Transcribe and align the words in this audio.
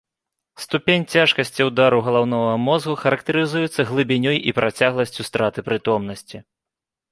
Ступень 0.63 1.03
цяжкасці 1.17 1.67
ўдару 1.69 1.99
галаўнога 2.07 2.55
мозга 2.69 2.95
характарызуецца 3.03 3.87
глыбінёй 3.93 4.37
і 4.51 4.57
працягласцю 4.63 5.29
страты 5.31 5.59
прытомнасці. 5.71 6.37